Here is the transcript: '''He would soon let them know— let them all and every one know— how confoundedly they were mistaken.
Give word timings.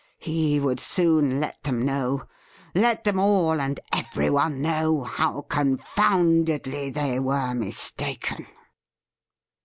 '''He 0.17 0.59
would 0.59 0.79
soon 0.79 1.39
let 1.39 1.61
them 1.61 1.85
know— 1.85 2.23
let 2.73 3.03
them 3.03 3.19
all 3.19 3.61
and 3.61 3.79
every 3.93 4.31
one 4.31 4.59
know— 4.59 5.03
how 5.03 5.43
confoundedly 5.43 6.89
they 6.89 7.19
were 7.19 7.53
mistaken. 7.53 8.47